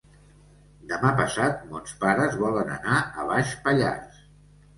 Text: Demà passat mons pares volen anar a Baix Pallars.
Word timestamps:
Demà 0.93 1.11
passat 1.19 1.61
mons 1.73 1.93
pares 2.05 2.39
volen 2.41 2.73
anar 2.77 2.97
a 3.03 3.27
Baix 3.33 3.53
Pallars. 3.69 4.19